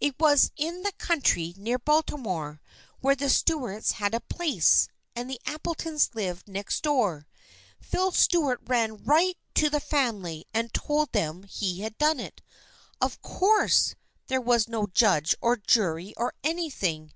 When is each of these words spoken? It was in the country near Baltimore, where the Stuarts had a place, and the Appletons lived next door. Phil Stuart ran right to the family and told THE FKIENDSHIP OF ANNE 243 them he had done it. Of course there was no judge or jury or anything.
It 0.00 0.14
was 0.18 0.52
in 0.56 0.84
the 0.84 0.92
country 0.92 1.52
near 1.58 1.78
Baltimore, 1.78 2.62
where 3.02 3.14
the 3.14 3.28
Stuarts 3.28 3.92
had 4.00 4.14
a 4.14 4.20
place, 4.22 4.88
and 5.14 5.28
the 5.28 5.38
Appletons 5.44 6.14
lived 6.14 6.48
next 6.48 6.82
door. 6.82 7.26
Phil 7.78 8.10
Stuart 8.10 8.60
ran 8.64 9.04
right 9.04 9.36
to 9.52 9.68
the 9.68 9.78
family 9.80 10.46
and 10.54 10.72
told 10.72 11.12
THE 11.12 11.18
FKIENDSHIP 11.18 11.28
OF 11.28 11.28
ANNE 11.28 11.48
243 11.50 11.70
them 11.70 11.76
he 11.76 11.80
had 11.82 11.98
done 11.98 12.20
it. 12.20 12.42
Of 13.02 13.20
course 13.20 13.94
there 14.28 14.40
was 14.40 14.66
no 14.66 14.86
judge 14.86 15.34
or 15.42 15.58
jury 15.58 16.14
or 16.16 16.32
anything. 16.42 17.12